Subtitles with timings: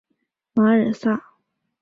[0.55, 1.21] 马尔萨。